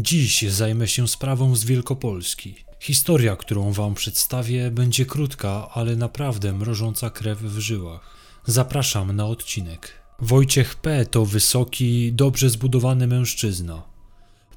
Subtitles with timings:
[0.00, 2.54] Dziś zajmę się sprawą z Wielkopolski.
[2.80, 8.16] Historia, którą wam przedstawię, będzie krótka, ale naprawdę mrożąca krew w żyłach.
[8.46, 9.92] Zapraszam na odcinek.
[10.18, 11.06] Wojciech P.
[11.06, 13.82] to wysoki, dobrze zbudowany mężczyzna.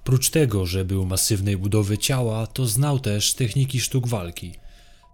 [0.03, 4.55] Prócz tego, że był masywnej budowy ciała, to znał też techniki sztuk walki.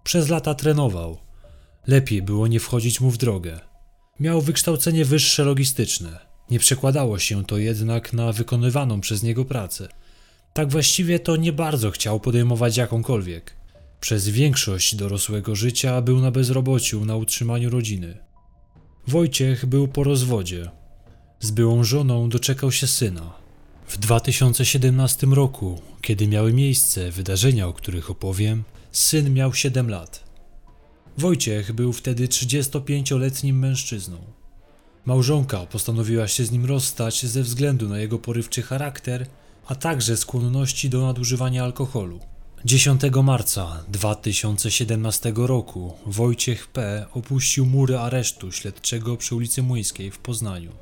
[0.04, 1.18] Przez lata trenował.
[1.86, 3.60] Lepiej było nie wchodzić mu w drogę.
[4.20, 6.18] Miał wykształcenie wyższe logistyczne.
[6.50, 9.88] Nie przekładało się to jednak na wykonywaną przez niego pracę.
[10.58, 13.56] Tak właściwie to nie bardzo chciał podejmować jakąkolwiek.
[14.00, 18.18] Przez większość dorosłego życia był na bezrobociu na utrzymaniu rodziny.
[19.06, 20.70] Wojciech był po rozwodzie.
[21.40, 23.34] Z byłą żoną doczekał się syna.
[23.88, 30.24] W 2017 roku, kiedy miały miejsce wydarzenia, o których opowiem, syn miał 7 lat.
[31.18, 34.18] Wojciech był wtedy 35-letnim mężczyzną.
[35.04, 39.26] Małżonka postanowiła się z nim rozstać ze względu na jego porywczy charakter,
[39.68, 42.20] a także skłonności do nadużywania alkoholu.
[42.64, 47.06] 10 marca 2017 roku Wojciech P.
[47.12, 50.72] opuścił mury aresztu śledczego przy ulicy Młyńskiej w Poznaniu.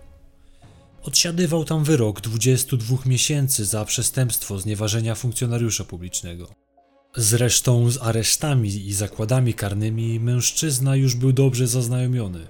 [1.03, 6.49] Odsiadywał tam wyrok 22 miesięcy za przestępstwo znieważenia funkcjonariusza publicznego.
[7.17, 12.47] Zresztą z aresztami i zakładami karnymi mężczyzna już był dobrze zaznajomiony.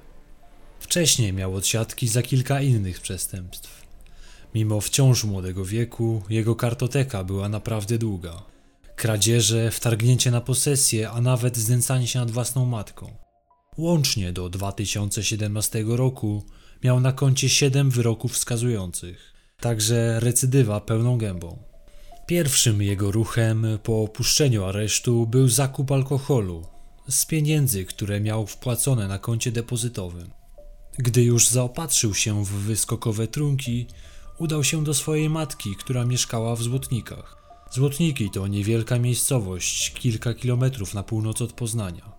[0.81, 3.86] Wcześniej miał odsiadki za kilka innych przestępstw.
[4.55, 8.43] Mimo wciąż młodego wieku, jego kartoteka była naprawdę długa.
[8.97, 13.17] Kradzieże, wtargnięcie na posesję, a nawet znęcanie się nad własną matką.
[13.79, 16.43] Łącznie do 2017 roku
[16.85, 21.59] miał na koncie 7 wyroków wskazujących, także recydywa pełną gębą.
[22.27, 26.67] Pierwszym jego ruchem po opuszczeniu aresztu był zakup alkoholu
[27.09, 30.31] z pieniędzy, które miał wpłacone na koncie depozytowym.
[30.99, 33.87] Gdy już zaopatrzył się w wyskokowe trunki,
[34.39, 37.37] udał się do swojej matki, która mieszkała w Złotnikach.
[37.71, 42.13] Złotniki to niewielka miejscowość, kilka kilometrów na północ od Poznania.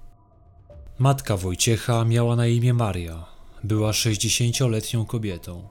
[0.99, 3.25] Matka Wojciecha miała na imię Maria.
[3.63, 5.67] Była 60-letnią kobietą.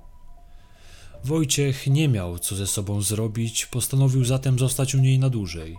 [1.24, 5.76] Wojciech nie miał co ze sobą zrobić, postanowił zatem zostać u niej na dłużej.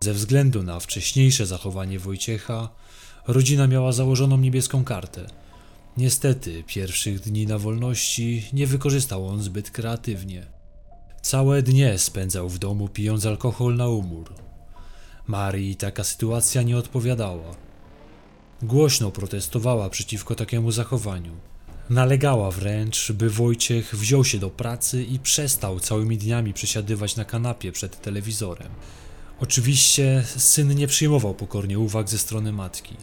[0.00, 2.68] Ze względu na wcześniejsze zachowanie Wojciecha,
[3.26, 5.26] rodzina miała założoną niebieską kartę.
[5.98, 10.46] Niestety, pierwszych dni na wolności nie wykorzystał on zbyt kreatywnie.
[11.22, 14.34] Całe dnie spędzał w domu pijąc alkohol na umór.
[15.26, 17.54] Marii taka sytuacja nie odpowiadała.
[18.62, 21.32] Głośno protestowała przeciwko takiemu zachowaniu.
[21.90, 27.72] Nalegała wręcz, by Wojciech wziął się do pracy i przestał całymi dniami przesiadywać na kanapie
[27.72, 28.72] przed telewizorem.
[29.40, 32.96] Oczywiście syn nie przyjmował pokornie uwag ze strony matki.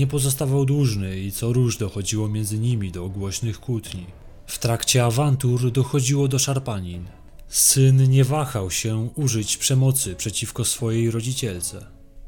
[0.00, 4.06] Nie pozostawał dłużny i co róż dochodziło między nimi do głośnych kłótni.
[4.46, 7.04] W trakcie awantur dochodziło do szarpanin.
[7.48, 11.86] Syn nie wahał się użyć przemocy przeciwko swojej rodzicielce.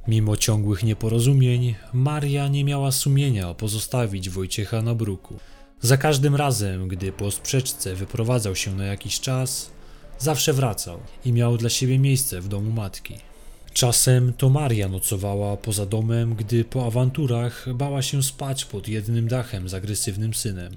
[0.08, 5.36] Mimo ciągłych nieporozumień, Maria nie miała sumienia pozostawić Wojciecha na bruku.
[5.80, 9.70] Za każdym razem, gdy po sprzeczce wyprowadzał się na jakiś czas,
[10.18, 13.31] zawsze wracał i miał dla siebie miejsce w domu matki.
[13.74, 19.68] Czasem to Maria nocowała poza domem, gdy po awanturach bała się spać pod jednym dachem
[19.68, 20.76] z agresywnym synem.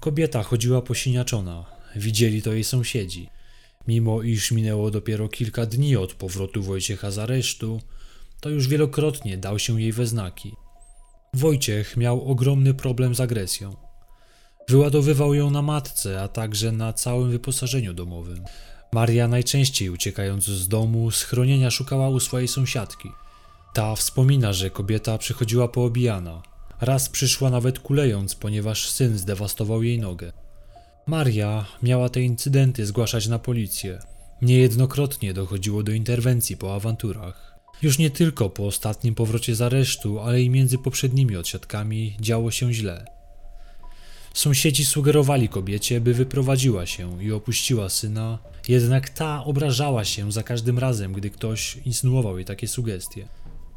[0.00, 1.64] Kobieta chodziła posiniaczona,
[1.96, 3.28] widzieli to jej sąsiedzi.
[3.88, 7.80] Mimo iż minęło dopiero kilka dni od powrotu Wojciecha z aresztu,
[8.40, 10.52] to już wielokrotnie dał się jej we znaki.
[11.34, 13.76] Wojciech miał ogromny problem z agresją.
[14.68, 18.44] Wyładowywał ją na matce, a także na całym wyposażeniu domowym.
[18.94, 23.08] Maria najczęściej uciekając z domu, schronienia szukała u swojej sąsiadki.
[23.74, 26.42] Ta wspomina, że kobieta przychodziła poobijana.
[26.80, 30.32] Raz przyszła nawet kulejąc, ponieważ syn zdewastował jej nogę.
[31.06, 33.98] Maria miała te incydenty zgłaszać na policję.
[34.42, 37.54] Niejednokrotnie dochodziło do interwencji po awanturach.
[37.82, 42.72] Już nie tylko po ostatnim powrocie z aresztu, ale i między poprzednimi odsiadkami działo się
[42.72, 43.04] źle.
[44.34, 50.78] Sąsiedzi sugerowali kobiecie, by wyprowadziła się i opuściła syna, jednak ta obrażała się za każdym
[50.78, 53.28] razem, gdy ktoś insynuował jej takie sugestie.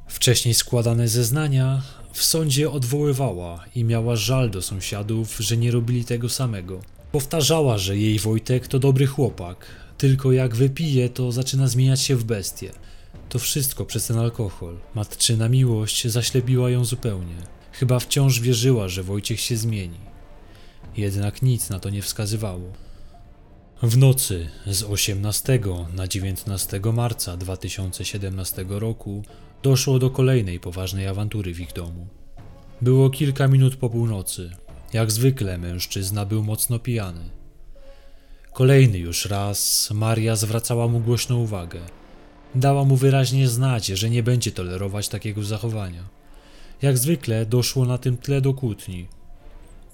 [0.08, 1.82] Wcześniej składane zeznania
[2.14, 6.82] w sądzie odwoływała i miała żal do sąsiadów, że nie robili tego samego.
[7.12, 9.66] Powtarzała, że jej Wojtek to dobry chłopak,
[9.98, 12.72] tylko jak wypije, to zaczyna zmieniać się w bestię.
[13.30, 14.78] To wszystko przez ten alkohol.
[14.96, 17.36] Matczyna miłość zaślepiła ją zupełnie.
[17.72, 20.15] Chyba wciąż wierzyła, że Wojciech się zmieni.
[20.98, 22.72] Jednak nic na to nie wskazywało.
[23.84, 25.60] W nocy z 18
[25.94, 29.24] na 19 marca 2017 roku
[29.64, 32.08] doszło do kolejnej poważnej awantury w ich domu.
[32.82, 34.52] Było kilka minut po północy.
[34.94, 37.30] Jak zwykle mężczyzna był mocno pijany.
[38.54, 41.80] Kolejny już raz Maria zwracała mu głośną uwagę.
[42.56, 46.04] Dała mu wyraźnie znać, że nie będzie tolerować takiego zachowania.
[46.82, 49.08] Jak zwykle doszło na tym tle do kłótni.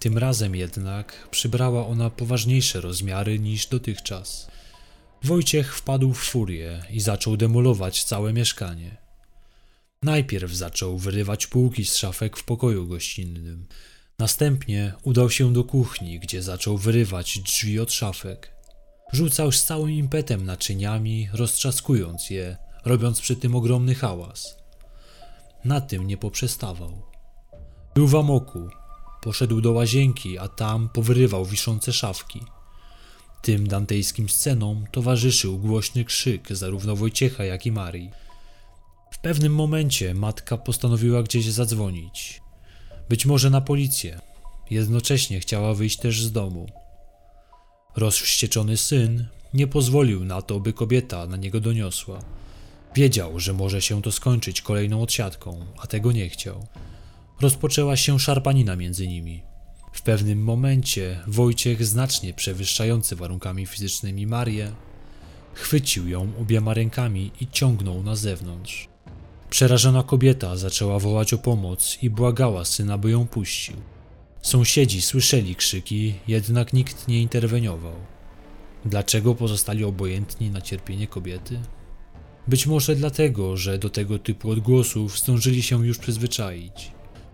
[0.02, 4.48] Tym razem jednak przybrała ona poważniejsze rozmiary niż dotychczas.
[5.24, 8.98] Wojciech wpadł w furię i zaczął demolować całe mieszkanie.
[10.04, 13.68] Najpierw zaczął wyrywać półki z szafek w pokoju gościnnym.
[14.20, 18.52] Następnie udał się do kuchni, gdzie zaczął wyrywać drzwi od szafek.
[19.14, 24.58] Rzucał z całym impetem naczyniami, roztrzaskując je, robiąc przy tym ogromny hałas.
[25.66, 27.02] Na tym nie poprzestawał.
[27.96, 28.81] Był w amoku.
[29.22, 32.42] Poszedł do łazienki, a tam powyrywał wiszące szafki.
[33.42, 38.12] Tym dantejskim scenom towarzyszył głośny krzyk zarówno Wojciecha, jak i Marii.
[39.12, 42.42] W pewnym momencie matka postanowiła gdzieś zadzwonić.
[43.10, 44.20] Być może na policję.
[44.70, 46.68] Jednocześnie chciała wyjść też z domu.
[47.96, 52.20] Rozwścieczony syn nie pozwolił na to, by kobieta na niego doniosła.
[52.96, 56.68] Wiedział, że może się to skończyć kolejną odsiadką, a tego nie chciał.
[57.42, 59.44] Rozpoczęła się szarpanina między nimi.
[59.94, 64.72] W pewnym momencie Wojciech, znacznie przewyższający warunkami fizycznymi Marię,
[65.54, 68.90] chwycił ją obiema rękami i ciągnął na zewnątrz.
[69.50, 73.76] Przerażona kobieta zaczęła wołać o pomoc i błagała syna, by ją puścił.
[74.42, 77.96] Sąsiedzi słyszeli krzyki, jednak nikt nie interweniował.
[78.86, 81.60] Dlaczego pozostali obojętni na cierpienie kobiety?
[82.48, 86.92] Być może dlatego, że do tego typu odgłosów zdążyli się już przyzwyczaić.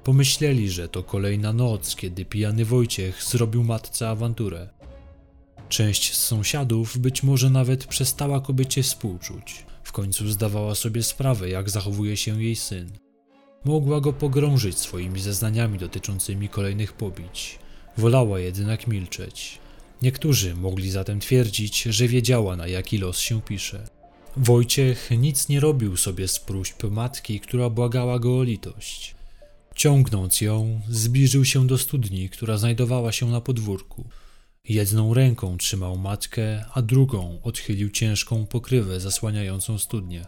[0.08, 4.70] Pomyśleli, że to kolejna noc, kiedy pijany Wojciech zrobił matce awanturę.
[5.70, 9.66] Część z sąsiadów być może nawet przestała kobiecie współczuć.
[9.84, 12.92] W końcu zdawała sobie sprawę, jak zachowuje się jej syn.
[13.66, 17.60] Mogła go pogrążyć swoimi zeznaniami dotyczącymi kolejnych pobić.
[17.98, 19.60] Wolała jednak milczeć.
[20.02, 23.88] Niektórzy mogli zatem twierdzić, że wiedziała, na jaki los się pisze.
[24.38, 29.17] Wojciech nic nie robił sobie z próśb matki, która błagała go o litość.
[29.78, 34.10] Ciągnąc ją, zbliżył się do studni, która znajdowała się na podwórku.
[34.70, 40.26] Jedną ręką trzymał matkę, a drugą odchylił ciężką pokrywę zasłaniającą studnię.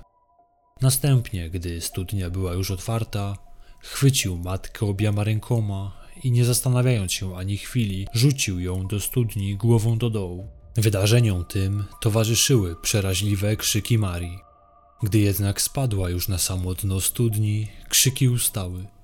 [0.81, 3.37] Następnie, gdy studnia była już otwarta,
[3.79, 9.97] chwycił matkę obiema rękoma i nie zastanawiając się ani chwili, rzucił ją do studni głową
[9.97, 10.47] do dołu.
[10.75, 14.39] Wydarzeniom tym towarzyszyły przeraźliwe krzyki Marii.
[15.03, 18.98] Gdy jednak spadła już na samo dno studni, krzyki ustały.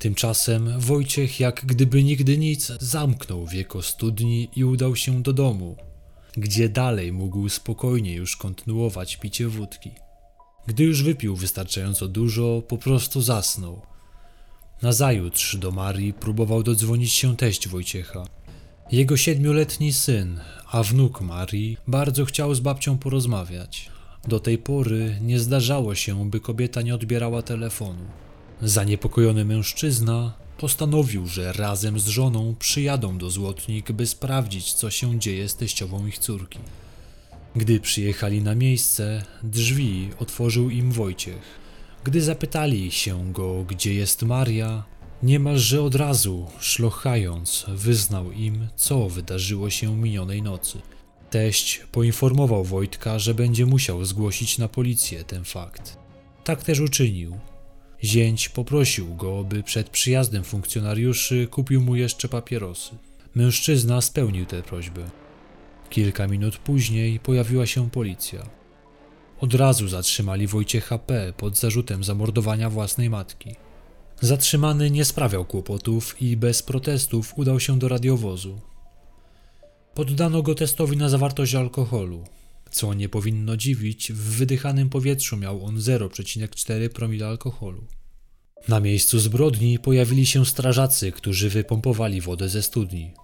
[0.00, 5.76] Tymczasem Wojciech, jak gdyby nigdy nic, zamknął wieko studni i udał się do domu,
[6.36, 9.90] gdzie dalej mógł spokojnie już kontynuować picie wódki.
[10.66, 13.82] Gdy już wypił wystarczająco dużo, po prostu zasnął.
[14.82, 18.24] Nazajutrz do Marii próbował dodzwonić się teść Wojciecha.
[18.92, 23.90] Jego siedmioletni syn, a wnuk Marii, bardzo chciał z babcią porozmawiać.
[24.28, 28.04] Do tej pory nie zdarzało się, by kobieta nie odbierała telefonu.
[28.62, 35.48] Zaniepokojony mężczyzna postanowił, że razem z żoną przyjadą do Złotnik, by sprawdzić, co się dzieje
[35.48, 36.58] z teściową ich córki.
[37.56, 41.60] Gdy przyjechali na miejsce, drzwi otworzył im Wojciech.
[42.04, 44.84] Gdy zapytali się go, gdzie jest Maria,
[45.22, 50.78] niemalże od razu, szlochając, wyznał im, co wydarzyło się minionej nocy.
[51.30, 55.98] Teść poinformował Wojtka, że będzie musiał zgłosić na policję ten fakt.
[56.44, 57.38] Tak też uczynił.
[58.04, 62.90] Zięć poprosił go, by przed przyjazdem funkcjonariuszy kupił mu jeszcze papierosy.
[63.34, 65.10] Mężczyzna spełnił tę prośbę.
[65.90, 68.46] Kilka minut później pojawiła się policja.
[69.40, 71.32] Od razu zatrzymali Wojciecha P.
[71.36, 73.54] pod zarzutem zamordowania własnej matki.
[74.20, 78.60] Zatrzymany nie sprawiał kłopotów i bez protestów udał się do radiowozu.
[79.94, 82.24] Poddano go testowi na zawartość alkoholu.
[82.70, 87.86] Co nie powinno dziwić, w wydychanym powietrzu miał on 0,4 promila alkoholu.
[88.68, 93.14] Na miejscu zbrodni pojawili się strażacy, którzy wypompowali wodę ze studni.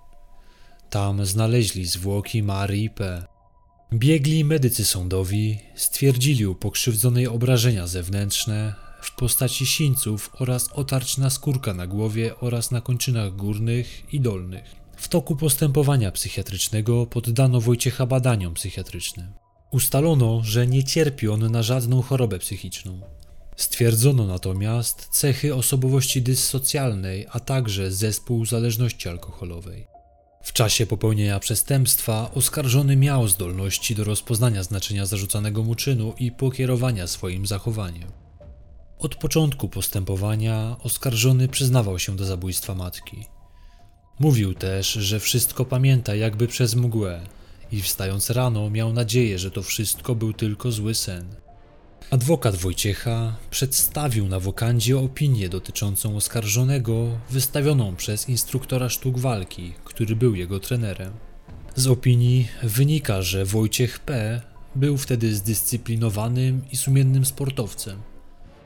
[0.90, 3.26] Tam znaleźli zwłoki Marii P.
[3.92, 11.74] Biegli medycy sądowi stwierdzili u pokrzywdzonej obrażenia zewnętrzne w postaci sińców oraz otarć na skórka
[11.74, 14.85] na głowie oraz na kończynach górnych i dolnych.
[14.96, 19.32] W toku postępowania psychiatrycznego poddano Wojciecha badaniom psychiatrycznym.
[19.70, 23.00] Ustalono, że nie cierpi on na żadną chorobę psychiczną.
[23.56, 29.86] Stwierdzono natomiast cechy osobowości dyssocjalnej, a także zespół zależności alkoholowej.
[30.42, 37.06] W czasie popełnienia przestępstwa oskarżony miał zdolności do rozpoznania znaczenia zarzucanego mu czynu i pokierowania
[37.06, 38.12] swoim zachowaniem.
[38.98, 43.35] Od początku postępowania oskarżony przyznawał się do zabójstwa matki.
[44.18, 47.20] Mówił też, że wszystko pamięta jakby przez mgłę
[47.72, 51.26] i wstając rano miał nadzieję, że to wszystko był tylko zły sen.
[52.10, 60.34] Adwokat Wojciecha przedstawił na wokandzie opinię dotyczącą oskarżonego wystawioną przez instruktora sztuk walki, który był
[60.34, 61.12] jego trenerem.
[61.74, 64.40] Z opinii wynika, że Wojciech P.
[64.74, 67.98] był wtedy zdyscyplinowanym i sumiennym sportowcem.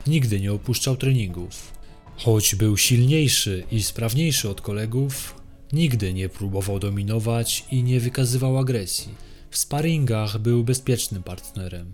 [0.07, 1.73] Nigdy nie opuszczał treningów.
[2.17, 5.40] Choć był silniejszy i sprawniejszy od kolegów,
[5.73, 9.13] nigdy nie próbował dominować i nie wykazywał agresji.
[9.49, 11.93] W sparingach był bezpiecznym partnerem.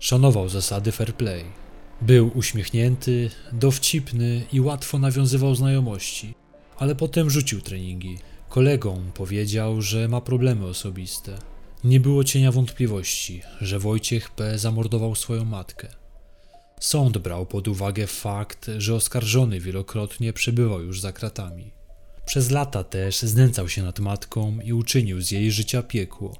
[0.00, 1.44] Szanował zasady fair play.
[2.00, 6.34] Był uśmiechnięty, dowcipny i łatwo nawiązywał znajomości,
[6.76, 8.18] ale potem rzucił treningi.
[8.48, 11.38] Kolegom powiedział, że ma problemy osobiste.
[11.84, 14.58] Nie było cienia wątpliwości, że Wojciech P.
[14.58, 15.88] zamordował swoją matkę.
[16.80, 21.75] Sąd brał pod uwagę fakt, że oskarżony wielokrotnie przebywał już za kratami.
[22.26, 26.36] Przez lata też znęcał się nad matką i uczynił z jej życia piekło.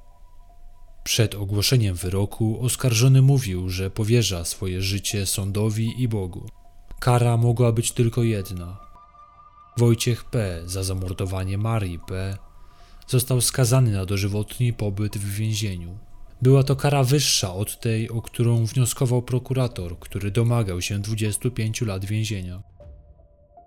[1.04, 6.48] Przed ogłoszeniem wyroku oskarżony mówił, że powierza swoje życie sądowi i Bogu.
[7.00, 8.80] Kara mogła być tylko jedna.
[9.76, 10.62] Wojciech P.
[10.64, 12.38] za zamordowanie Marii P.
[13.06, 15.98] został skazany na dożywotni pobyt w więzieniu.
[16.42, 22.04] Była to kara wyższa od tej, o którą wnioskował prokurator, który domagał się 25 lat
[22.04, 22.75] więzienia.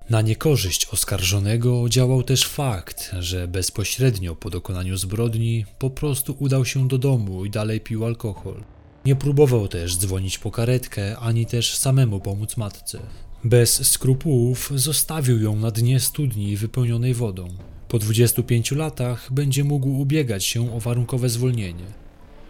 [0.10, 6.88] Na niekorzyść oskarżonego działał też fakt, że bezpośrednio po dokonaniu zbrodni po prostu udał się
[6.88, 8.64] do domu i dalej pił alkohol.
[9.06, 13.00] Nie próbował też dzwonić po karetkę, ani też samemu pomóc matce.
[13.44, 17.48] Bez skrupułów zostawił ją na dnie studni wypełnionej wodą.
[17.88, 21.86] Po 25 latach będzie mógł ubiegać się o warunkowe zwolnienie.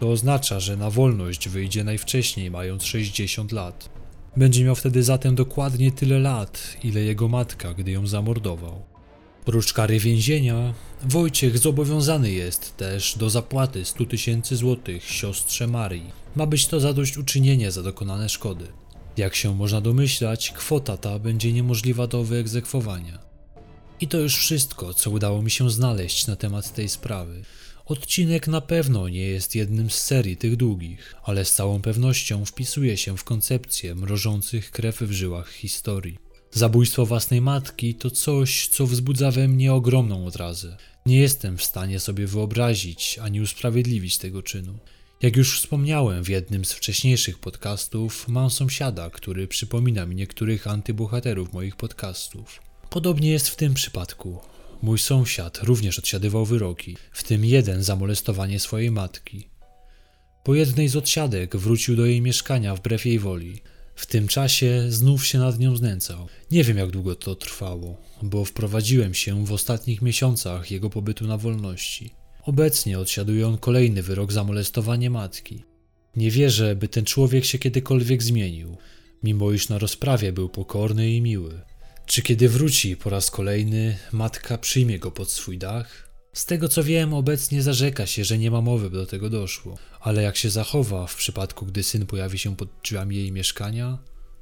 [0.00, 3.99] To oznacza, że na wolność wyjdzie najwcześniej mając 60 lat.
[4.36, 8.82] Będzie miał wtedy zatem dokładnie tyle lat, ile jego matka, gdy ją zamordował.
[9.44, 16.10] Prócz kary więzienia, Wojciech zobowiązany jest też do zapłaty 100 tysięcy złotych siostrze Marii.
[16.36, 18.66] Ma być to zadośćuczynienie za dokonane szkody.
[19.16, 23.18] Jak się można domyślać, kwota ta będzie niemożliwa do wyegzekwowania.
[24.00, 27.42] I to już wszystko, co udało mi się znaleźć na temat tej sprawy.
[27.90, 32.96] Odcinek na pewno nie jest jednym z serii tych długich, ale z całą pewnością wpisuje
[32.96, 36.18] się w koncepcję mrożących krew w żyłach historii.
[36.52, 40.76] Zabójstwo własnej matki to coś, co wzbudza we mnie ogromną odrazę.
[41.06, 44.78] Nie jestem w stanie sobie wyobrazić ani usprawiedliwić tego czynu.
[45.22, 51.52] Jak już wspomniałem w jednym z wcześniejszych podcastów, mam sąsiada, który przypomina mi niektórych antybohaterów
[51.52, 52.60] moich podcastów.
[52.90, 54.38] Podobnie jest w tym przypadku.
[54.82, 59.48] Mój sąsiad również odsiadywał wyroki, w tym jeden za molestowanie swojej matki.
[60.44, 63.60] Po jednej z odsiadek wrócił do jej mieszkania wbrew jej woli.
[63.94, 66.28] W tym czasie znów się nad nią znęcał.
[66.50, 71.36] Nie wiem jak długo to trwało, bo wprowadziłem się w ostatnich miesiącach jego pobytu na
[71.36, 72.10] wolności.
[72.42, 75.64] Obecnie odsiaduje on kolejny wyrok za molestowanie matki.
[76.16, 78.76] Nie wierzę, by ten człowiek się kiedykolwiek zmienił,
[79.22, 81.60] mimo iż na rozprawie był pokorny i miły.
[82.10, 86.10] Czy kiedy wróci po raz kolejny, matka przyjmie go pod swój dach?
[86.32, 89.78] Z tego co wiem, obecnie zarzeka się, że nie ma mowy, by do tego doszło,
[90.00, 93.98] ale jak się zachowa w przypadku, gdy syn pojawi się pod drzwiami jej mieszkania,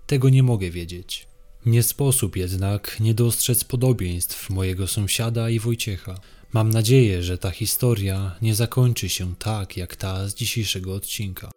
[0.06, 1.26] tego nie mogę wiedzieć.
[1.66, 6.14] Nie sposób jednak nie dostrzec podobieństw mojego sąsiada i Wojciecha.
[6.52, 11.50] Mam nadzieję, że ta historia nie zakończy się tak jak ta z dzisiejszego odcinka.